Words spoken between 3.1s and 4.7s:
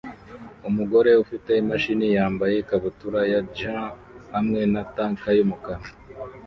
ya jean hamwe